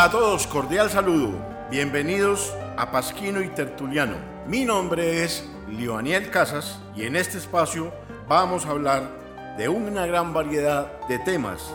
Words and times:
A 0.00 0.08
todos, 0.08 0.46
cordial 0.46 0.88
saludo. 0.90 1.32
Bienvenidos 1.72 2.54
a 2.76 2.92
Pasquino 2.92 3.42
y 3.42 3.48
Tertuliano. 3.48 4.14
Mi 4.46 4.64
nombre 4.64 5.24
es 5.24 5.44
Lioniel 5.68 6.30
Casas 6.30 6.78
y 6.94 7.02
en 7.02 7.16
este 7.16 7.38
espacio 7.38 7.92
vamos 8.28 8.64
a 8.64 8.70
hablar 8.70 9.10
de 9.58 9.68
una 9.68 10.06
gran 10.06 10.32
variedad 10.32 11.04
de 11.08 11.18
temas. 11.18 11.72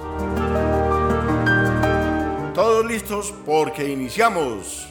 Todos 2.54 2.86
listos 2.86 3.34
porque 3.46 3.90
iniciamos. 3.90 4.88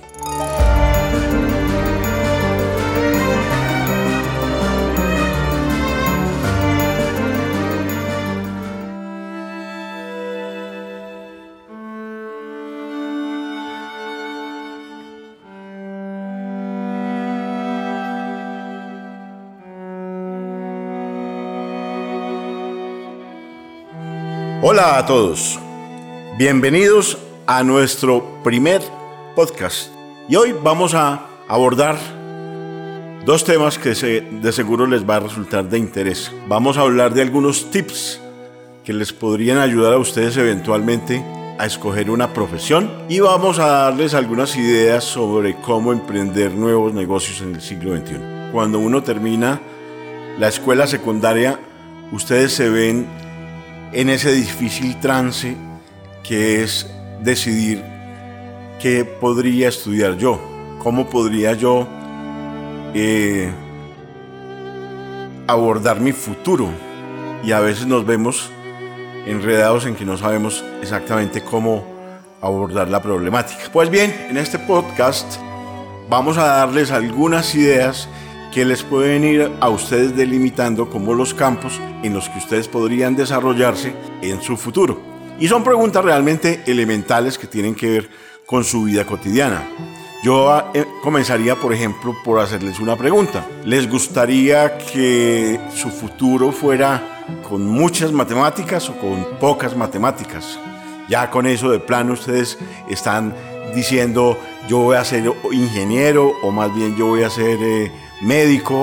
Hola 24.65 24.97
a 24.97 25.07
todos, 25.07 25.59
bienvenidos 26.39 27.19
a 27.49 27.65
nuestro 27.65 28.41
primer 28.45 28.81
podcast 29.35 29.89
y 30.29 30.37
hoy 30.37 30.53
vamos 30.53 30.95
a 30.95 31.27
abordar 31.49 31.97
dos 33.27 33.43
temas 33.43 33.77
que 33.77 33.91
de 33.91 34.53
seguro 34.53 34.87
les 34.87 35.03
va 35.03 35.17
a 35.17 35.21
resultar 35.21 35.69
de 35.69 35.81
interés. 35.81 36.31
Vamos 36.47 36.77
a 36.77 36.83
hablar 36.83 37.13
de 37.13 37.23
algunos 37.23 37.73
tips 37.73 38.21
que 38.85 38.93
les 38.93 39.13
podrían 39.13 39.59
ayudar 39.59 39.95
a 39.95 39.99
ustedes 39.99 40.37
eventualmente 40.37 41.25
a 41.59 41.67
escoger 41.67 42.09
una 42.09 42.33
profesión 42.33 42.89
y 43.09 43.19
vamos 43.19 43.59
a 43.59 43.67
darles 43.67 44.15
algunas 44.15 44.55
ideas 44.55 45.03
sobre 45.03 45.57
cómo 45.57 45.93
emprender 45.93 46.53
nuevos 46.53 46.95
negocios 46.95 47.41
en 47.41 47.57
el 47.57 47.63
siglo 47.63 47.97
XXI. 47.97 48.53
Cuando 48.53 48.79
uno 48.79 49.03
termina 49.03 49.61
la 50.39 50.47
escuela 50.47 50.87
secundaria, 50.87 51.59
ustedes 52.13 52.53
se 52.53 52.69
ven 52.69 53.22
en 53.93 54.09
ese 54.09 54.33
difícil 54.33 54.99
trance 55.01 55.57
que 56.23 56.63
es 56.63 56.87
decidir 57.21 57.83
qué 58.81 59.05
podría 59.05 59.69
estudiar 59.69 60.17
yo, 60.17 60.41
cómo 60.79 61.09
podría 61.09 61.53
yo 61.55 61.87
eh, 62.95 63.51
abordar 65.47 66.01
mi 66.01 66.13
futuro. 66.13 66.69
Y 67.45 67.53
a 67.53 67.61
veces 67.61 67.87
nos 67.87 68.07
vemos 68.07 68.51
enredados 69.27 69.87
en 69.87 69.95
que 69.95 70.05
no 70.05 70.17
sabemos 70.17 70.65
exactamente 70.81 71.43
cómo 71.43 71.85
abordar 72.41 72.89
la 72.89 73.03
problemática. 73.03 73.63
Pues 73.73 73.91
bien, 73.91 74.15
en 74.29 74.37
este 74.37 74.59
podcast 74.59 75.39
vamos 76.09 76.39
a 76.39 76.47
darles 76.47 76.91
algunas 76.91 77.55
ideas 77.55 78.09
que 78.53 78.65
les 78.65 78.83
pueden 78.83 79.25
ir 79.25 79.51
a 79.61 79.69
ustedes 79.71 80.15
delimitando 80.15 80.91
como 80.91 81.15
los 81.15 81.33
campos 81.33 81.81
en 82.03 82.13
los 82.13 82.29
que 82.29 82.39
ustedes 82.39 82.69
podrían 82.69 83.17
desarrollarse 83.17 83.95
en 84.21 84.43
su 84.43 84.57
futuro. 84.57 85.01
Y 85.41 85.49
son 85.49 85.65
preguntas 85.65 86.05
realmente 86.05 86.63
elementales 86.67 87.39
que 87.39 87.47
tienen 87.47 87.75
que 87.75 87.91
ver 87.91 88.11
con 88.47 88.63
su 88.63 88.85
vida 88.85 89.07
cotidiana. 89.07 89.67
Yo 90.23 90.71
eh, 90.75 90.87
comenzaría, 91.03 91.57
por 91.57 91.73
ejemplo, 91.73 92.15
por 92.23 92.39
hacerles 92.39 92.79
una 92.79 92.95
pregunta. 92.97 93.45
¿Les 93.65 93.91
gustaría 93.91 94.79
que 94.79 95.59
su 95.75 95.89
futuro 95.89 96.53
fuera 96.53 97.25
con 97.49 97.67
muchas 97.67 98.13
matemáticas 98.13 98.89
o 98.89 98.99
con 98.99 99.39
pocas 99.41 99.77
matemáticas? 99.77 100.61
Ya 101.09 101.31
con 101.31 101.47
eso 101.47 101.71
de 101.71 101.81
plano 101.81 102.13
ustedes 102.13 102.59
están 102.89 103.35
diciendo 103.75 104.39
yo 104.69 104.79
voy 104.79 104.97
a 104.97 105.05
ser 105.05 105.25
ingeniero 105.51 106.33
o 106.43 106.51
más 106.51 106.73
bien 106.75 106.95
yo 106.97 107.07
voy 107.07 107.23
a 107.23 107.31
ser 107.31 107.59
eh, 107.61 107.91
médico 108.23 108.75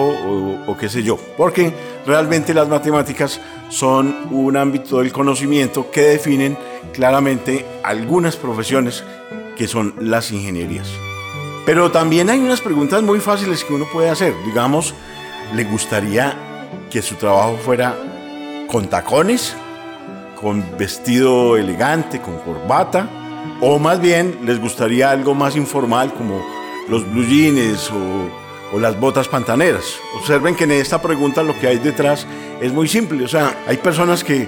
o, 0.68 0.78
qué 0.78 0.90
sé 0.90 1.02
yo, 1.02 1.18
porque 1.38 1.74
realmente 2.06 2.54
las 2.54 2.68
matemáticas 2.68 3.40
son 3.70 4.28
un 4.32 4.58
ámbito 4.58 5.00
del 5.00 5.12
conocimiento 5.12 5.90
que 5.90 6.02
definen 6.02 6.58
claramente 6.94 7.66
algunas 7.84 8.36
profesiones 8.36 9.04
que 9.56 9.68
son 9.68 9.94
las 10.00 10.32
ingenierías. 10.32 10.90
Pero 11.66 11.92
también 11.92 12.30
hay 12.30 12.40
unas 12.40 12.62
preguntas 12.62 13.02
muy 13.04 13.20
fáciles 13.20 13.64
que 13.64 13.74
uno 13.74 13.86
puede 13.92 14.10
hacer. 14.10 14.34
Digamos, 14.46 14.94
¿le 15.54 15.64
gustaría 15.64 16.36
que 16.90 17.02
su 17.02 17.16
trabajo 17.16 17.58
fuera 17.64 17.96
con 18.68 18.88
tacones, 18.88 19.56
con 20.40 20.66
vestido 20.78 21.58
elegante, 21.58 22.22
con 22.22 22.38
corbata? 22.40 23.08
O 23.62 23.78
más 23.78 24.02
bien 24.02 24.40
les 24.46 24.60
gustaría 24.60 25.12
algo 25.12 25.36
más 25.36 25.56
informal 25.56 26.14
como 26.14 26.42
los 26.88 27.10
blue 27.12 27.26
jeans 27.26 27.92
o 27.92 28.49
o 28.72 28.80
las 28.80 29.00
botas 29.00 29.28
pantaneras. 29.28 29.84
Observen 30.16 30.56
que 30.56 30.66
en 30.66 30.72
esta 30.72 31.02
pregunta 31.02 31.44
lo 31.44 31.58
que 31.60 31.68
hay 31.68 31.78
detrás 31.78 32.26
es 32.62 32.72
muy 32.72 32.88
simple. 32.88 33.24
O 33.26 33.28
sea, 33.28 33.64
hay 33.68 33.78
personas 33.78 34.24
que, 34.24 34.48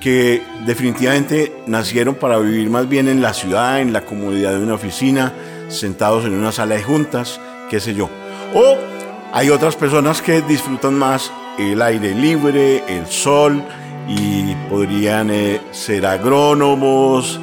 que 0.00 0.42
definitivamente 0.66 1.52
nacieron 1.66 2.14
para 2.14 2.38
vivir 2.38 2.70
más 2.70 2.88
bien 2.88 3.08
en 3.08 3.22
la 3.22 3.34
ciudad, 3.34 3.80
en 3.80 3.92
la 3.92 4.02
comodidad 4.02 4.52
de 4.52 4.58
una 4.58 4.74
oficina, 4.74 5.32
sentados 5.68 6.24
en 6.24 6.32
una 6.34 6.52
sala 6.52 6.76
de 6.76 6.82
juntas, 6.82 7.40
qué 7.68 7.80
sé 7.80 7.94
yo. 7.94 8.08
O 8.54 8.76
hay 9.32 9.50
otras 9.50 9.76
personas 9.76 10.22
que 10.22 10.42
disfrutan 10.42 10.94
más 10.94 11.32
el 11.58 11.80
aire 11.82 12.14
libre, 12.14 12.82
el 12.88 13.06
sol, 13.06 13.62
y 14.08 14.54
podrían 14.68 15.30
eh, 15.30 15.60
ser 15.70 16.04
agrónomos 16.06 17.38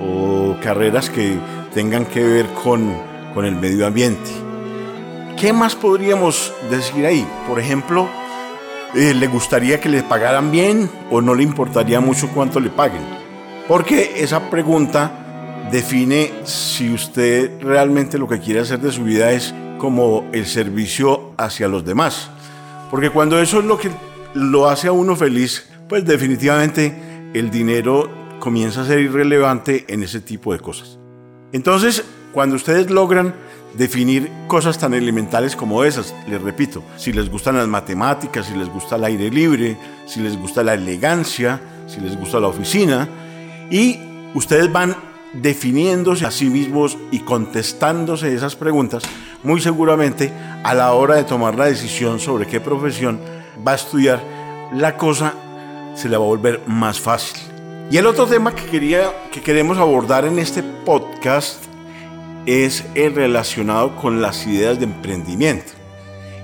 o 0.00 0.56
carreras 0.62 1.10
que 1.10 1.36
tengan 1.74 2.04
que 2.06 2.22
ver 2.22 2.46
con, 2.62 2.94
con 3.34 3.44
el 3.44 3.56
medio 3.56 3.86
ambiente. 3.86 4.30
¿Qué 5.42 5.52
más 5.52 5.74
podríamos 5.74 6.54
decir 6.70 7.04
ahí? 7.04 7.26
Por 7.48 7.58
ejemplo, 7.58 8.08
eh, 8.94 9.12
¿le 9.12 9.26
gustaría 9.26 9.80
que 9.80 9.88
le 9.88 10.04
pagaran 10.04 10.52
bien 10.52 10.88
o 11.10 11.20
no 11.20 11.34
le 11.34 11.42
importaría 11.42 11.98
mucho 11.98 12.28
cuánto 12.28 12.60
le 12.60 12.70
paguen? 12.70 13.02
Porque 13.66 14.22
esa 14.22 14.50
pregunta 14.50 15.66
define 15.72 16.30
si 16.44 16.94
usted 16.94 17.60
realmente 17.60 18.18
lo 18.18 18.28
que 18.28 18.38
quiere 18.38 18.60
hacer 18.60 18.78
de 18.78 18.92
su 18.92 19.02
vida 19.02 19.32
es 19.32 19.52
como 19.78 20.30
el 20.32 20.46
servicio 20.46 21.32
hacia 21.36 21.66
los 21.66 21.84
demás. 21.84 22.30
Porque 22.88 23.10
cuando 23.10 23.40
eso 23.40 23.58
es 23.58 23.64
lo 23.64 23.78
que 23.78 23.90
lo 24.34 24.68
hace 24.68 24.86
a 24.86 24.92
uno 24.92 25.16
feliz, 25.16 25.68
pues 25.88 26.04
definitivamente 26.04 27.30
el 27.34 27.50
dinero 27.50 28.08
comienza 28.38 28.82
a 28.82 28.86
ser 28.86 29.00
irrelevante 29.00 29.86
en 29.88 30.04
ese 30.04 30.20
tipo 30.20 30.52
de 30.52 30.60
cosas. 30.60 31.00
Entonces, 31.52 32.04
cuando 32.32 32.54
ustedes 32.54 32.92
logran 32.92 33.34
definir 33.74 34.30
cosas 34.46 34.78
tan 34.78 34.94
elementales 34.94 35.56
como 35.56 35.84
esas. 35.84 36.14
Les 36.26 36.40
repito, 36.40 36.82
si 36.96 37.12
les 37.12 37.30
gustan 37.30 37.56
las 37.56 37.68
matemáticas, 37.68 38.46
si 38.46 38.54
les 38.54 38.68
gusta 38.68 38.96
el 38.96 39.04
aire 39.04 39.30
libre, 39.30 39.76
si 40.06 40.20
les 40.20 40.38
gusta 40.38 40.62
la 40.62 40.74
elegancia, 40.74 41.60
si 41.86 42.00
les 42.00 42.18
gusta 42.18 42.40
la 42.40 42.48
oficina, 42.48 43.08
y 43.70 43.98
ustedes 44.34 44.70
van 44.70 44.94
definiéndose 45.32 46.26
a 46.26 46.30
sí 46.30 46.46
mismos 46.46 46.98
y 47.10 47.20
contestándose 47.20 48.34
esas 48.34 48.54
preguntas, 48.54 49.02
muy 49.42 49.60
seguramente 49.60 50.32
a 50.62 50.74
la 50.74 50.92
hora 50.92 51.16
de 51.16 51.24
tomar 51.24 51.56
la 51.56 51.66
decisión 51.66 52.20
sobre 52.20 52.46
qué 52.46 52.60
profesión 52.60 53.18
va 53.66 53.72
a 53.72 53.76
estudiar, 53.76 54.22
la 54.74 54.96
cosa 54.96 55.34
se 55.94 56.08
le 56.08 56.16
va 56.16 56.24
a 56.24 56.28
volver 56.28 56.60
más 56.66 57.00
fácil. 57.00 57.40
Y 57.90 57.96
el 57.96 58.06
otro 58.06 58.26
tema 58.26 58.54
que, 58.54 58.64
quería, 58.64 59.28
que 59.30 59.42
queremos 59.42 59.78
abordar 59.78 60.24
en 60.24 60.38
este 60.38 60.62
podcast 60.62 61.71
es 62.46 62.84
el 62.94 63.14
relacionado 63.14 63.96
con 63.96 64.20
las 64.20 64.46
ideas 64.46 64.78
de 64.78 64.84
emprendimiento. 64.84 65.72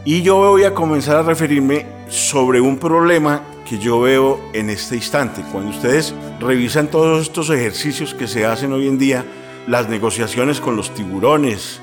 Y 0.04 0.22
yo 0.22 0.36
voy 0.36 0.64
a 0.64 0.74
comenzar 0.74 1.16
a 1.16 1.22
referirme 1.22 1.86
sobre 2.08 2.60
un 2.60 2.78
problema 2.78 3.42
que 3.68 3.78
yo 3.78 4.00
veo 4.00 4.40
en 4.52 4.70
este 4.70 4.96
instante. 4.96 5.42
Cuando 5.52 5.70
ustedes 5.70 6.14
revisan 6.40 6.88
todos 6.88 7.22
estos 7.22 7.50
ejercicios 7.50 8.14
que 8.14 8.26
se 8.26 8.46
hacen 8.46 8.72
hoy 8.72 8.86
en 8.88 8.98
día, 8.98 9.24
las 9.66 9.88
negociaciones 9.88 10.60
con 10.60 10.76
los 10.76 10.94
tiburones, 10.94 11.80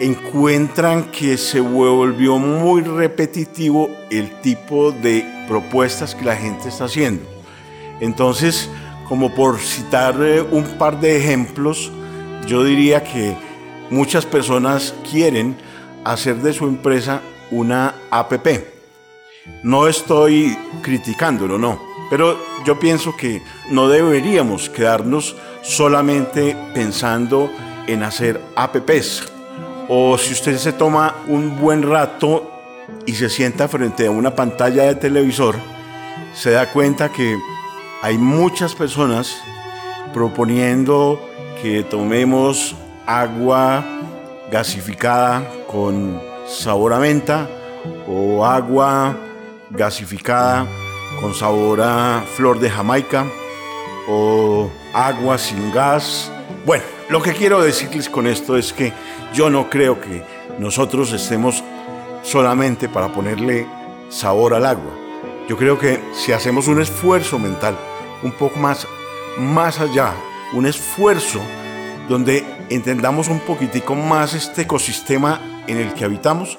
encuentran 0.00 1.04
que 1.04 1.38
se 1.38 1.60
volvió 1.60 2.38
muy 2.38 2.82
repetitivo 2.82 3.88
el 4.10 4.40
tipo 4.40 4.92
de 4.92 5.24
propuestas 5.48 6.14
que 6.14 6.24
la 6.24 6.36
gente 6.36 6.68
está 6.68 6.84
haciendo. 6.84 7.24
Entonces, 8.00 8.68
como 9.08 9.34
por 9.34 9.58
citar 9.58 10.16
eh, 10.20 10.42
un 10.42 10.64
par 10.78 11.00
de 11.00 11.16
ejemplos, 11.16 11.92
yo 12.46 12.64
diría 12.64 13.02
que 13.02 13.36
muchas 13.90 14.26
personas 14.26 14.94
quieren 15.10 15.56
hacer 16.04 16.36
de 16.36 16.52
su 16.52 16.66
empresa 16.66 17.20
una 17.50 17.94
APP. 18.10 18.74
No 19.62 19.88
estoy 19.88 20.56
criticándolo, 20.82 21.58
no, 21.58 21.80
pero 22.10 22.38
yo 22.64 22.78
pienso 22.78 23.16
que 23.16 23.42
no 23.70 23.88
deberíamos 23.88 24.70
quedarnos 24.70 25.36
solamente 25.62 26.56
pensando 26.74 27.50
en 27.86 28.02
hacer 28.02 28.40
APPs. 28.56 29.30
O 29.88 30.16
si 30.16 30.32
usted 30.32 30.56
se 30.56 30.72
toma 30.72 31.16
un 31.28 31.58
buen 31.58 31.82
rato 31.82 32.50
y 33.06 33.14
se 33.14 33.28
sienta 33.28 33.68
frente 33.68 34.06
a 34.06 34.10
una 34.10 34.34
pantalla 34.34 34.84
de 34.84 34.94
televisor, 34.94 35.56
se 36.32 36.50
da 36.50 36.72
cuenta 36.72 37.10
que 37.10 37.36
hay 38.02 38.16
muchas 38.16 38.74
personas 38.74 39.36
proponiendo 40.12 41.20
que 41.64 41.82
tomemos 41.82 42.76
agua 43.06 43.82
gasificada 44.50 45.50
con 45.66 46.20
sabor 46.46 46.92
a 46.92 46.98
menta 46.98 47.48
o 48.06 48.44
agua 48.44 49.16
gasificada 49.70 50.66
con 51.18 51.32
sabor 51.32 51.80
a 51.80 52.22
flor 52.36 52.60
de 52.60 52.68
Jamaica 52.68 53.24
o 54.06 54.68
agua 54.92 55.38
sin 55.38 55.72
gas. 55.72 56.30
Bueno, 56.66 56.84
lo 57.08 57.22
que 57.22 57.32
quiero 57.32 57.62
decirles 57.62 58.10
con 58.10 58.26
esto 58.26 58.58
es 58.58 58.74
que 58.74 58.92
yo 59.32 59.48
no 59.48 59.70
creo 59.70 59.98
que 59.98 60.22
nosotros 60.58 61.14
estemos 61.14 61.64
solamente 62.22 62.90
para 62.90 63.08
ponerle 63.08 63.66
sabor 64.10 64.52
al 64.52 64.66
agua. 64.66 64.92
Yo 65.48 65.56
creo 65.56 65.78
que 65.78 65.98
si 66.12 66.32
hacemos 66.32 66.68
un 66.68 66.82
esfuerzo 66.82 67.38
mental 67.38 67.74
un 68.22 68.32
poco 68.32 68.58
más, 68.58 68.86
más 69.38 69.80
allá, 69.80 70.12
un 70.54 70.66
esfuerzo 70.66 71.40
donde 72.08 72.44
entendamos 72.70 73.28
un 73.28 73.40
poquitico 73.40 73.94
más 73.94 74.34
este 74.34 74.62
ecosistema 74.62 75.40
en 75.66 75.78
el 75.78 75.92
que 75.94 76.04
habitamos, 76.04 76.56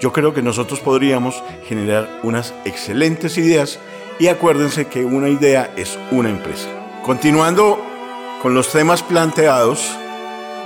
yo 0.00 0.12
creo 0.12 0.34
que 0.34 0.42
nosotros 0.42 0.80
podríamos 0.80 1.42
generar 1.66 2.20
unas 2.22 2.54
excelentes 2.64 3.38
ideas 3.38 3.78
y 4.18 4.28
acuérdense 4.28 4.86
que 4.86 5.04
una 5.04 5.28
idea 5.28 5.72
es 5.76 5.98
una 6.10 6.30
empresa. 6.30 6.68
Continuando 7.02 7.82
con 8.42 8.54
los 8.54 8.70
temas 8.70 9.02
planteados, 9.02 9.96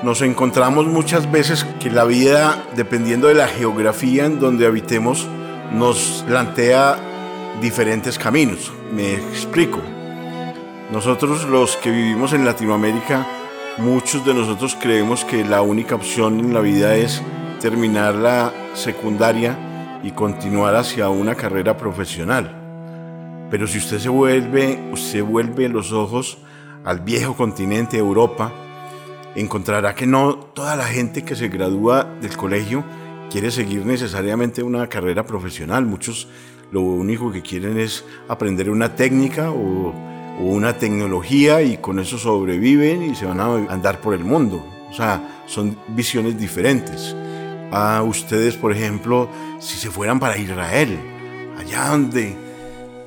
nos 0.02 0.22
encontramos 0.22 0.86
muchas 0.86 1.30
veces 1.30 1.64
que 1.78 1.90
la 1.90 2.04
vida, 2.04 2.64
dependiendo 2.74 3.28
de 3.28 3.34
la 3.34 3.48
geografía 3.48 4.24
en 4.24 4.40
donde 4.40 4.66
habitemos, 4.66 5.28
nos 5.72 6.24
plantea 6.26 6.98
diferentes 7.60 8.18
caminos. 8.18 8.72
Me 8.92 9.14
explico. 9.14 10.00
Nosotros 10.92 11.44
los 11.44 11.76
que 11.76 11.92
vivimos 11.92 12.32
en 12.32 12.44
Latinoamérica, 12.44 13.25
muchos 13.78 14.26
de 14.26 14.34
nosotros 14.34 14.76
creemos 14.81 15.25
que 15.25 15.44
la 15.44 15.62
única 15.62 15.94
opción 15.94 16.40
en 16.40 16.52
la 16.52 16.58
vida 16.58 16.96
es 16.96 17.22
terminar 17.60 18.16
la 18.16 18.52
secundaria 18.75 20.00
y 20.02 20.10
continuar 20.10 20.75
hacia 20.75 21.08
una 21.08 21.37
carrera 21.37 21.76
profesional. 21.76 23.46
Pero 23.52 23.69
si 23.69 23.78
usted 23.78 24.00
se 24.00 24.08
vuelve, 24.08 24.81
usted 24.90 25.22
vuelve 25.22 25.69
los 25.69 25.92
ojos 25.92 26.38
al 26.84 26.98
viejo 26.98 27.37
continente 27.37 27.96
Europa, 27.96 28.52
encontrará 29.37 29.94
que 29.94 30.08
no 30.08 30.38
toda 30.38 30.75
la 30.75 30.87
gente 30.87 31.22
que 31.22 31.37
se 31.37 31.46
gradúa 31.46 32.02
del 32.20 32.37
colegio 32.37 32.82
quiere 33.31 33.52
seguir 33.52 33.87
necesariamente 33.87 34.64
una 34.64 34.88
carrera 34.88 35.25
profesional. 35.25 35.87
Muchos 35.87 36.26
lo 36.72 36.81
único 36.81 37.31
que 37.31 37.42
quieren 37.42 37.78
es 37.78 38.04
aprender 38.28 38.70
una 38.70 38.96
técnica 38.96 39.52
o, 39.52 39.94
o 40.40 40.44
una 40.44 40.76
tecnología 40.76 41.62
y 41.62 41.76
con 41.76 41.98
eso 41.98 42.19
sobreviven 42.19 43.02
y 43.02 43.14
se 43.14 43.26
van 43.26 43.40
a 43.40 43.72
andar 43.72 44.00
por 44.00 44.14
el 44.14 44.25
mundo. 44.25 44.64
O 44.90 44.94
sea, 44.94 45.42
son 45.46 45.76
visiones 45.88 46.38
diferentes 46.38 47.14
a 47.70 48.02
ustedes, 48.02 48.56
por 48.56 48.72
ejemplo, 48.72 49.28
si 49.58 49.76
se 49.76 49.90
fueran 49.90 50.19
para 50.19 50.38
Israel, 50.38 50.98
allá 51.56 51.88
donde 51.88 52.37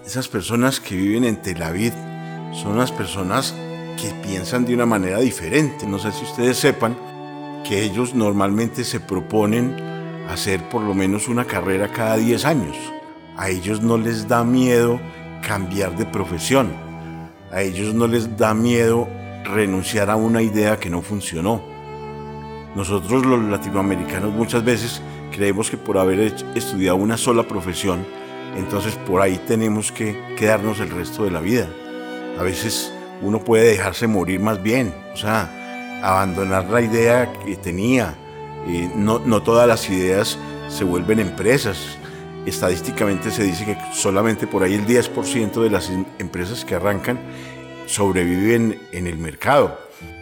esas 0.05 0.27
personas 0.27 0.79
que 0.79 0.95
viven 0.95 1.25
en 1.25 1.37
Tel 1.37 1.61
Aviv 1.61 1.93
son 2.53 2.77
las 2.77 2.91
personas 2.91 3.53
que 3.99 4.11
piensan 4.25 4.65
de 4.65 4.73
una 4.73 4.85
manera 4.85 5.19
diferente. 5.19 5.85
No 5.85 5.99
sé 5.99 6.11
si 6.11 6.23
ustedes 6.23 6.57
sepan 6.57 6.95
que 7.63 7.83
ellos 7.83 8.13
normalmente 8.13 8.83
se 8.83 8.99
proponen 8.99 9.75
hacer 10.29 10.69
por 10.69 10.81
lo 10.81 10.93
menos 10.93 11.27
una 11.27 11.45
carrera 11.45 11.91
cada 11.91 12.17
10 12.17 12.45
años. 12.45 12.77
A 13.37 13.49
ellos 13.49 13.81
no 13.81 13.97
les 13.97 14.27
da 14.27 14.43
miedo 14.43 14.99
cambiar 15.45 15.97
de 15.97 16.05
profesión. 16.05 16.92
A 17.53 17.61
ellos 17.61 17.93
no 17.93 18.07
les 18.07 18.35
da 18.37 18.53
miedo 18.53 19.07
renunciar 19.45 20.09
a 20.09 20.15
una 20.15 20.41
idea 20.41 20.79
que 20.79 20.89
no 20.89 21.01
funcionó 21.01 21.73
nosotros 22.75 23.23
los 23.23 23.43
latinoamericanos 23.43 24.33
muchas 24.33 24.63
veces 24.63 24.99
creemos 25.31 25.69
que 25.69 25.77
por 25.77 25.99
haber 25.99 26.33
estudiado 26.55 26.97
una 26.97 27.17
sola 27.17 27.43
profesión, 27.43 28.03
entonces 28.57 28.95
por 28.95 29.21
ahí 29.21 29.39
tenemos 29.47 29.91
que 29.91 30.17
quedarnos 30.37 30.79
el 30.79 30.89
resto 30.89 31.23
de 31.23 31.31
la 31.31 31.39
vida. 31.39 31.69
A 32.39 32.41
veces 32.41 32.91
uno 33.21 33.43
puede 33.43 33.65
dejarse 33.65 34.07
morir 34.07 34.39
más 34.39 34.61
bien, 34.63 34.93
o 35.13 35.17
sea, 35.17 35.99
abandonar 36.03 36.67
la 36.69 36.81
idea 36.81 37.31
que 37.45 37.55
tenía. 37.57 38.15
Eh, 38.67 38.89
no, 38.95 39.19
no 39.19 39.43
todas 39.43 39.67
las 39.67 39.87
ideas 39.89 40.39
se 40.67 40.83
vuelven 40.83 41.19
empresas. 41.19 41.99
Estadísticamente 42.45 43.31
se 43.31 43.43
dice 43.43 43.65
que 43.65 43.77
solamente 43.93 44.47
por 44.47 44.63
ahí 44.63 44.73
el 44.73 44.85
10% 44.85 45.61
de 45.61 45.69
las 45.69 45.89
em-, 45.89 46.05
empresas 46.19 46.65
que 46.65 46.75
arrancan 46.75 47.19
sobreviven 47.85 48.79
en 48.91 49.07
el 49.07 49.17
mercado. 49.17 49.79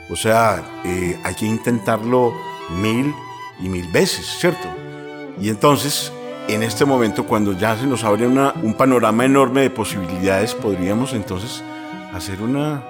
O 0.09 0.15
sea, 0.15 0.63
eh, 0.83 1.19
hay 1.23 1.35
que 1.35 1.45
intentarlo 1.45 2.33
mil 2.69 3.13
y 3.59 3.69
mil 3.69 3.87
veces, 3.87 4.25
¿cierto? 4.39 4.67
Y 5.39 5.49
entonces, 5.49 6.11
en 6.47 6.63
este 6.63 6.85
momento, 6.85 7.25
cuando 7.25 7.53
ya 7.53 7.77
se 7.77 7.87
nos 7.87 8.03
abre 8.03 8.27
un 8.27 8.73
panorama 8.73 9.25
enorme 9.25 9.61
de 9.61 9.69
posibilidades, 9.69 10.53
podríamos 10.53 11.13
entonces 11.13 11.63
hacer 12.13 12.41
una, 12.41 12.83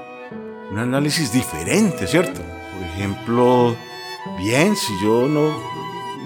un 0.72 0.80
análisis 0.80 1.32
diferente, 1.32 2.08
¿cierto? 2.08 2.42
Por 2.42 2.88
ejemplo, 2.88 3.76
bien, 4.38 4.76
si 4.76 4.94
yo 5.04 5.28
no, 5.28 5.56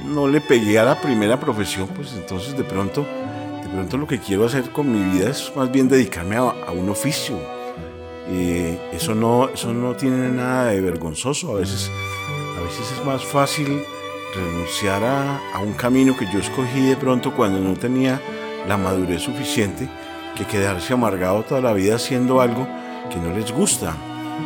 no 0.06 0.28
le 0.28 0.42
pegué 0.42 0.80
a 0.80 0.86
la 0.86 1.00
primera 1.00 1.40
profesión, 1.40 1.88
pues 1.88 2.14
entonces 2.14 2.58
de 2.58 2.64
pronto, 2.64 3.06
de 3.64 3.70
pronto 3.70 3.98
lo 3.98 4.08
que 4.08 4.20
quiero 4.20 4.46
hacer 4.46 4.72
con 4.72 4.92
mi 4.92 5.18
vida 5.18 5.30
es 5.30 5.52
más 5.56 5.72
bien 5.72 5.88
dedicarme 5.88 6.36
a, 6.36 6.72
un 6.72 6.90
oficio, 6.90 7.38
eh, 8.28 8.80
eso, 8.94 9.14
no, 9.16 9.50
eso 9.50 9.74
no 9.74 9.96
tiene 9.96 10.30
nada 10.30 10.68
de 10.68 10.82
vergonzoso. 10.82 11.56
A 11.56 11.60
veces, 11.60 11.92
a 12.58 12.62
veces 12.62 12.92
es 12.92 13.06
más 13.06 13.24
fácil 13.24 13.84
renunciar 14.36 15.04
a, 15.04 15.54
a, 15.54 15.60
un 15.60 15.74
camino 15.74 16.18
que 16.18 16.26
yo 16.32 16.40
escogí 16.40 16.82
de 16.82 16.98
pronto 16.98 17.34
cuando 17.36 17.60
no 17.60 17.76
tenía 17.76 18.22
la 18.68 18.78
madurez 18.78 19.22
suficiente 19.22 19.88
que 20.36 20.46
quedarse 20.46 20.94
amargado 20.94 21.44
toda 21.44 21.62
la 21.62 21.74
vida 21.74 21.96
haciendo 21.96 22.42
algo 22.42 22.68
que 23.10 23.18
no 23.18 23.36
les 23.36 23.52
gusta. 23.52 23.96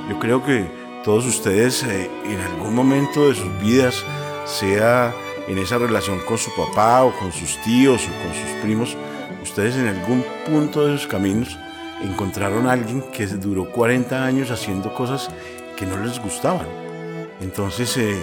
Yo 0.09 0.19
creo 0.19 0.43
que 0.43 0.65
todos 1.03 1.25
ustedes 1.25 1.83
eh, 1.83 2.09
en 2.25 2.39
algún 2.41 2.75
momento 2.75 3.29
de 3.29 3.35
sus 3.35 3.59
vidas, 3.61 4.03
sea 4.45 5.13
en 5.49 5.57
esa 5.57 5.79
relación 5.79 6.19
con 6.19 6.37
su 6.37 6.55
papá 6.55 7.03
o 7.03 7.11
con 7.17 7.31
sus 7.31 7.57
tíos 7.63 8.03
o 8.03 8.23
con 8.23 8.33
sus 8.33 8.61
primos, 8.61 8.95
ustedes 9.41 9.75
en 9.75 9.87
algún 9.87 10.23
punto 10.45 10.85
de 10.85 10.97
sus 10.97 11.07
caminos 11.07 11.57
encontraron 12.01 12.67
a 12.67 12.73
alguien 12.73 13.01
que 13.11 13.25
duró 13.25 13.69
40 13.71 14.23
años 14.23 14.51
haciendo 14.51 14.93
cosas 14.93 15.29
que 15.75 15.85
no 15.87 15.97
les 15.97 16.19
gustaban. 16.21 16.67
Entonces, 17.41 17.97
eh, 17.97 18.15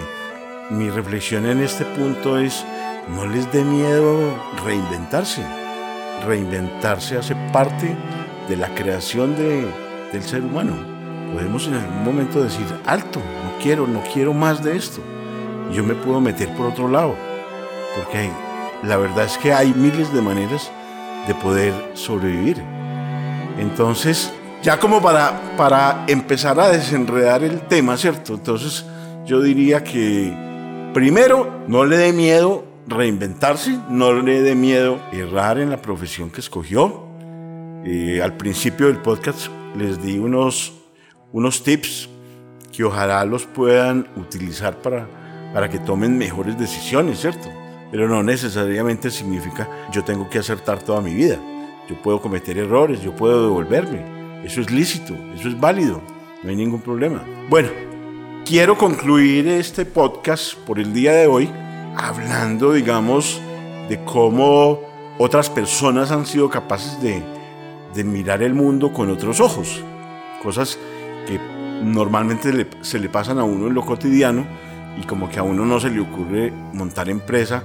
mi 0.69 0.89
reflexión 0.89 1.45
en 1.45 1.61
este 1.61 1.83
punto 1.83 2.37
es, 2.39 2.65
no 3.09 3.27
les 3.27 3.51
dé 3.51 3.63
miedo 3.63 4.33
reinventarse. 4.65 5.43
Reinventarse 6.25 7.17
hace 7.17 7.35
parte 7.51 7.95
de 8.47 8.55
la 8.55 8.73
creación 8.73 9.35
de, 9.35 9.67
del 10.13 10.23
ser 10.23 10.41
humano. 10.41 10.75
Podemos 11.33 11.67
en 11.67 11.75
algún 11.75 12.03
momento 12.03 12.41
decir, 12.41 12.65
alto, 12.85 13.19
no 13.19 13.61
quiero, 13.61 13.85
no 13.85 14.01
quiero 14.13 14.33
más 14.33 14.63
de 14.63 14.77
esto. 14.77 15.01
Yo 15.71 15.83
me 15.83 15.95
puedo 15.95 16.21
meter 16.21 16.49
por 16.55 16.67
otro 16.67 16.87
lado. 16.87 17.15
Porque 17.95 18.29
la 18.83 18.97
verdad 18.97 19.25
es 19.25 19.37
que 19.37 19.53
hay 19.53 19.73
miles 19.73 20.13
de 20.13 20.21
maneras 20.21 20.71
de 21.27 21.33
poder 21.35 21.73
sobrevivir. 21.93 22.61
Entonces, 23.59 24.31
ya 24.61 24.79
como 24.79 25.01
para, 25.01 25.55
para 25.57 26.05
empezar 26.07 26.59
a 26.59 26.69
desenredar 26.69 27.43
el 27.43 27.61
tema, 27.61 27.97
¿cierto? 27.97 28.35
Entonces, 28.35 28.85
yo 29.25 29.41
diría 29.41 29.83
que 29.83 30.33
primero, 30.93 31.63
no 31.67 31.85
le 31.85 31.97
dé 31.97 32.13
miedo 32.13 32.65
reinventarse, 32.87 33.77
no 33.89 34.13
le 34.13 34.41
dé 34.41 34.55
miedo 34.55 34.99
errar 35.11 35.59
en 35.59 35.69
la 35.69 35.81
profesión 35.81 36.29
que 36.29 36.39
escogió. 36.39 37.05
Eh, 37.83 38.21
al 38.23 38.37
principio 38.37 38.87
del 38.87 38.97
podcast 38.97 39.47
les 39.75 40.01
di 40.01 40.17
unos, 40.17 40.73
unos 41.31 41.63
tips 41.63 42.09
que 42.71 42.83
ojalá 42.83 43.23
los 43.25 43.45
puedan 43.45 44.07
utilizar 44.15 44.77
para, 44.81 45.07
para 45.53 45.69
que 45.69 45.79
tomen 45.79 46.17
mejores 46.17 46.57
decisiones, 46.57 47.19
¿cierto? 47.19 47.49
Pero 47.91 48.07
no 48.07 48.21
necesariamente 48.23 49.09
significa 49.11 49.69
yo 49.91 50.03
tengo 50.03 50.29
que 50.29 50.39
acertar 50.39 50.79
toda 50.79 51.01
mi 51.01 51.13
vida. 51.13 51.37
Yo 51.89 51.95
puedo 52.01 52.21
cometer 52.21 52.57
errores, 52.57 53.01
yo 53.01 53.15
puedo 53.15 53.43
devolverme. 53.43 54.43
Eso 54.43 54.61
es 54.61 54.69
lícito, 54.69 55.15
eso 55.33 55.47
es 55.47 55.59
válido, 55.59 56.01
no 56.43 56.49
hay 56.49 56.55
ningún 56.55 56.81
problema. 56.81 57.23
Bueno, 57.49 57.69
quiero 58.45 58.77
concluir 58.77 59.47
este 59.47 59.85
podcast 59.85 60.55
por 60.59 60.79
el 60.79 60.93
día 60.93 61.13
de 61.13 61.27
hoy 61.27 61.49
hablando, 61.95 62.73
digamos, 62.73 63.41
de 63.89 64.03
cómo 64.03 64.79
otras 65.17 65.49
personas 65.49 66.11
han 66.11 66.25
sido 66.25 66.49
capaces 66.49 67.01
de, 67.01 67.23
de 67.95 68.03
mirar 68.03 68.43
el 68.43 68.53
mundo 68.53 68.93
con 68.93 69.09
otros 69.09 69.39
ojos. 69.39 69.83
Cosas 70.43 70.77
que 71.25 71.39
normalmente 71.81 72.67
se 72.81 72.99
le 72.99 73.09
pasan 73.09 73.39
a 73.39 73.43
uno 73.43 73.67
en 73.67 73.73
lo 73.73 73.85
cotidiano 73.85 74.45
y 74.99 75.05
como 75.05 75.29
que 75.29 75.39
a 75.39 75.43
uno 75.43 75.65
no 75.65 75.79
se 75.79 75.89
le 75.89 75.99
ocurre 75.99 76.51
montar 76.73 77.09
empresa, 77.09 77.63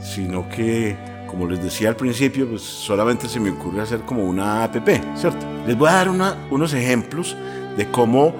sino 0.00 0.48
que 0.48 0.96
como 1.32 1.46
les 1.46 1.62
decía 1.62 1.88
al 1.88 1.96
principio, 1.96 2.46
pues 2.46 2.60
solamente 2.60 3.26
se 3.26 3.40
me 3.40 3.48
ocurre 3.48 3.80
hacer 3.80 4.00
como 4.00 4.22
una 4.24 4.64
app, 4.64 4.76
¿cierto? 5.16 5.46
Les 5.66 5.78
voy 5.78 5.88
a 5.88 5.92
dar 5.92 6.10
unos 6.10 6.74
ejemplos 6.74 7.34
de 7.74 7.90
cómo 7.90 8.34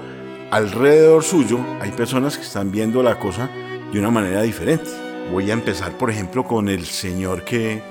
alrededor 0.51 1.23
suyo 1.23 1.57
hay 1.81 1.89
personas 1.89 2.37
que 2.37 2.43
están 2.43 2.71
viendo 2.71 3.01
la 3.01 3.17
cosa 3.17 3.49
de 3.91 3.97
una 3.97 4.11
manera 4.11 4.43
diferente. 4.43 4.91
Voy 5.31 5.49
a 5.49 5.53
empezar, 5.53 5.93
por 5.93 6.11
ejemplo, 6.11 6.43
con 6.43 6.69
el 6.69 6.85
señor 6.85 7.43
que 7.43 7.81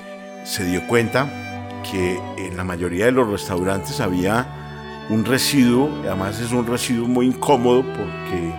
se 0.45 0.65
dio 0.65 0.87
cuenta 0.87 1.83
que 1.91 2.21
en 2.39 2.57
la 2.57 2.63
mayoría 2.63 3.07
de 3.07 3.13
los 3.13 3.29
restaurantes 3.29 4.01
había 4.01 4.47
un 5.11 5.25
residuo, 5.25 5.91
además 6.05 6.39
es 6.39 6.53
un 6.53 6.65
residuo 6.65 7.09
muy 7.09 7.27
incómodo 7.27 7.83
porque, 7.83 8.55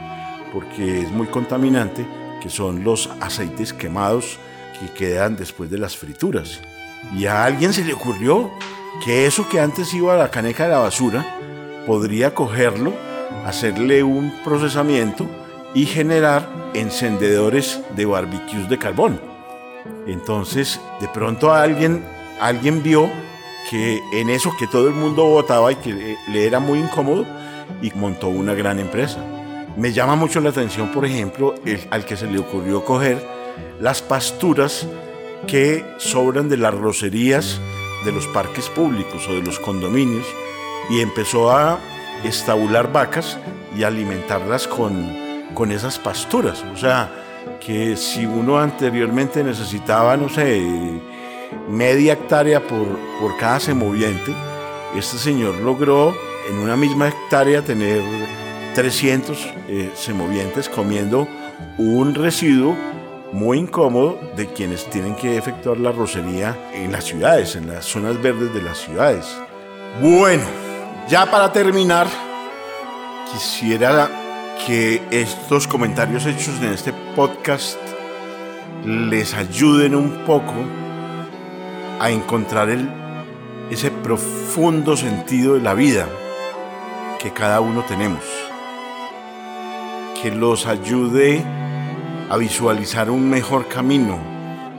porque 0.53 1.01
es 1.01 1.11
muy 1.11 1.27
contaminante, 1.27 2.05
que 2.41 2.49
son 2.49 2.83
los 2.83 3.09
aceites 3.19 3.73
quemados 3.73 4.37
que 4.79 4.93
quedan 4.93 5.35
después 5.35 5.69
de 5.71 5.79
las 5.79 5.97
frituras. 5.97 6.61
Y 7.17 7.25
a 7.25 7.43
alguien 7.43 7.73
se 7.73 7.83
le 7.83 7.93
ocurrió 7.93 8.51
que 9.03 9.25
eso 9.25 9.49
que 9.49 9.59
antes 9.59 9.93
iba 9.93 10.13
a 10.13 10.17
la 10.17 10.29
caneca 10.29 10.65
de 10.65 10.69
la 10.69 10.79
basura, 10.79 11.25
podría 11.87 12.33
cogerlo, 12.33 12.93
hacerle 13.45 14.03
un 14.03 14.31
procesamiento 14.43 15.27
y 15.73 15.85
generar 15.85 16.47
encendedores 16.73 17.81
de 17.95 18.05
barbecues 18.05 18.69
de 18.69 18.77
carbón. 18.77 19.19
Entonces, 20.05 20.79
de 21.01 21.07
pronto 21.07 21.51
alguien, 21.51 22.03
alguien 22.39 22.83
vio 22.83 23.09
que 23.69 24.01
en 24.13 24.29
eso 24.29 24.53
que 24.57 24.67
todo 24.67 24.87
el 24.87 24.93
mundo 24.93 25.25
votaba 25.25 25.71
y 25.71 25.75
que 25.77 26.17
le 26.27 26.45
era 26.45 26.59
muy 26.59 26.79
incómodo 26.79 27.25
y 27.81 27.91
montó 27.91 28.27
una 28.27 28.53
gran 28.53 28.79
empresa. 28.79 29.32
Me 29.75 29.91
llama 29.91 30.15
mucho 30.15 30.39
la 30.39 30.49
atención, 30.49 30.91
por 30.91 31.05
ejemplo, 31.05 31.55
el, 31.65 31.79
al 31.89 32.05
que 32.05 32.15
se 32.15 32.27
le 32.27 32.37
ocurrió 32.37 32.85
coger 32.85 33.17
las 33.79 34.01
pasturas 34.01 34.87
que 35.47 35.83
sobran 35.97 36.47
de 36.47 36.57
las 36.57 36.73
rocerías 36.73 37.59
de 38.05 38.11
los 38.11 38.27
parques 38.27 38.69
públicos 38.69 39.27
o 39.27 39.33
de 39.33 39.41
los 39.41 39.59
condominios 39.59 40.25
y 40.89 40.99
empezó 40.99 41.51
a 41.51 41.79
estabular 42.23 42.91
vacas 42.91 43.37
y 43.75 43.83
alimentarlas 43.83 44.67
con, 44.67 45.11
con 45.55 45.71
esas 45.71 45.97
pasturas. 45.97 46.63
O 46.73 46.77
sea, 46.77 47.09
que 47.59 47.97
si 47.97 48.25
uno 48.25 48.59
anteriormente 48.59 49.43
necesitaba, 49.43 50.17
no 50.17 50.29
sé, 50.29 50.61
media 51.67 52.13
hectárea 52.13 52.61
por, 52.61 52.87
por 53.19 53.37
cada 53.37 53.59
semoviente, 53.59 54.33
este 54.95 55.17
señor 55.17 55.55
logró 55.55 56.15
en 56.49 56.59
una 56.59 56.75
misma 56.75 57.07
hectárea 57.07 57.63
tener 57.63 58.01
300 58.73 59.37
eh, 59.67 59.91
semovientes 59.95 60.69
comiendo 60.69 61.27
un 61.77 62.15
residuo 62.15 62.75
muy 63.31 63.57
incómodo 63.57 64.19
de 64.35 64.47
quienes 64.47 64.89
tienen 64.89 65.15
que 65.15 65.37
efectuar 65.37 65.77
la 65.77 65.91
rocería 65.91 66.55
en 66.73 66.91
las 66.91 67.05
ciudades, 67.05 67.55
en 67.55 67.67
las 67.67 67.85
zonas 67.85 68.21
verdes 68.21 68.53
de 68.53 68.61
las 68.61 68.77
ciudades. 68.77 69.25
Bueno, 70.01 70.43
ya 71.09 71.29
para 71.29 71.51
terminar, 71.51 72.07
quisiera 73.31 74.09
que 74.65 75.01
estos 75.11 75.67
comentarios 75.67 76.25
hechos 76.25 76.55
en 76.61 76.69
este 76.69 76.93
podcast 77.15 77.77
les 78.85 79.33
ayuden 79.33 79.95
un 79.95 80.25
poco 80.25 80.53
a 81.99 82.11
encontrar 82.11 82.69
el, 82.69 82.89
ese 83.69 83.91
profundo 83.91 84.95
sentido 84.95 85.55
de 85.55 85.61
la 85.61 85.73
vida 85.73 86.07
que 87.19 87.31
cada 87.31 87.61
uno 87.61 87.83
tenemos. 87.87 88.42
Que 90.23 90.31
los 90.31 90.67
ayude 90.67 91.43
a 92.29 92.37
visualizar 92.37 93.09
un 93.09 93.29
mejor 93.29 93.67
camino 93.67 94.17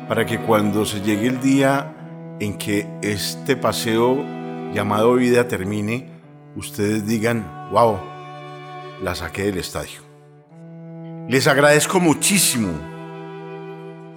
para 0.08 0.24
que 0.24 0.38
cuando 0.40 0.86
se 0.86 1.02
llegue 1.02 1.26
el 1.26 1.42
día 1.42 2.36
en 2.40 2.56
que 2.56 2.88
este 3.02 3.54
paseo 3.54 4.24
llamado 4.72 5.16
vida 5.16 5.46
termine, 5.46 6.08
ustedes 6.56 7.06
digan, 7.06 7.68
wow, 7.70 7.98
la 9.02 9.14
saqué 9.14 9.42
del 9.42 9.58
estadio. 9.58 10.00
Les 11.28 11.46
agradezco 11.46 12.00
muchísimo 12.00 12.70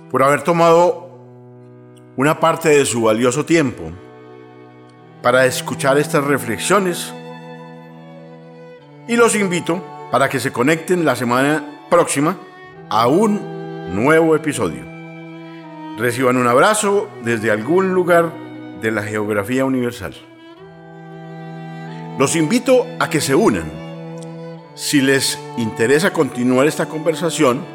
por 0.10 0.24
haber 0.24 0.44
tomado 0.44 1.10
una 2.16 2.40
parte 2.40 2.70
de 2.70 2.86
su 2.86 3.02
valioso 3.02 3.44
tiempo 3.46 3.92
para 5.22 5.46
escuchar 5.46 5.98
estas 5.98 6.24
reflexiones 6.24 7.14
y 9.10 9.18
los 9.18 9.36
invito 9.36 9.97
para 10.12 10.30
que 10.30 10.40
se 10.40 10.52
conecten 10.52 11.06
la 11.06 11.16
semana 11.16 11.64
próxima 11.90 12.38
a 12.90 13.08
un 13.08 13.96
nuevo 13.96 14.36
episodio. 14.36 14.84
Reciban 15.98 16.38
un 16.38 16.48
abrazo 16.48 17.10
desde 17.24 17.52
algún 17.52 17.94
lugar 17.94 18.32
de 18.82 18.92
la 18.92 19.04
geografía 19.04 19.66
universal. 19.66 20.14
Los 22.20 22.36
invito 22.36 22.86
a 23.00 23.10
que 23.10 23.22
se 23.22 23.36
unan. 23.36 23.72
Si 24.76 25.02
les 25.02 25.40
interesa 25.58 26.14
continuar 26.14 26.68
esta 26.68 26.88
conversación, 26.88 27.66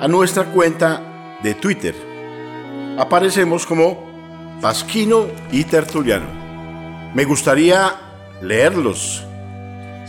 a 0.00 0.06
nuestra 0.06 0.44
cuenta 0.44 1.38
de 1.42 1.54
Twitter. 1.54 1.94
Aparecemos 2.98 3.66
como 3.66 4.06
Pasquino 4.60 5.26
y 5.50 5.64
Tertuliano. 5.64 6.26
Me 7.14 7.24
gustaría 7.24 7.94
leerlos. 8.42 9.24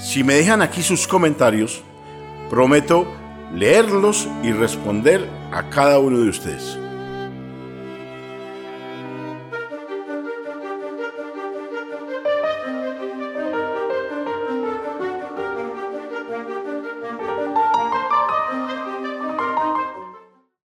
Si 0.01 0.24
me 0.24 0.36
dejan 0.36 0.62
aquí 0.62 0.82
sus 0.82 1.08
comentarios, 1.08 1.82
prometo 2.50 3.06
leerlos 3.53 4.27
y 4.44 4.51
responder 4.53 5.27
a 5.51 5.70
cada 5.70 6.00
uno 6.00 6.20
de 6.20 6.29
ustedes. 6.29 6.79